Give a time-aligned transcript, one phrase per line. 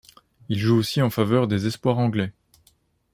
[0.49, 2.33] Il joue aussi en faveur des espoirs anglais.